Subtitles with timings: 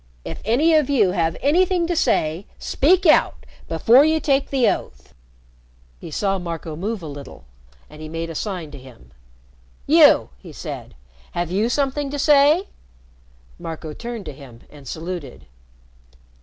[0.25, 5.13] If any of you have anything to say, speak out before you take the oath."
[5.99, 7.43] He saw Marco move a little,
[7.87, 9.11] and he made a sign to him.
[9.85, 10.95] "You," he said.
[11.33, 12.69] "Have you something to say?"
[13.59, 15.45] Marco turned to him and saluted.